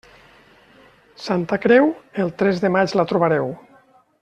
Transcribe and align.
Santa 1.25 1.59
Creu?, 1.67 1.93
el 2.25 2.33
tres 2.41 2.63
de 2.65 2.73
maig 2.79 2.97
la 3.01 3.07
trobareu. 3.13 3.55